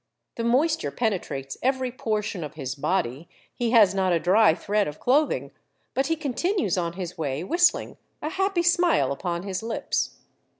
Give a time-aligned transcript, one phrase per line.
[0.33, 4.99] The moisture penetrates every portion of his body, he has not a dry thread of
[4.99, 5.51] clothing,
[5.93, 10.17] but he continues on his way whistling, a happy smile upon his lips.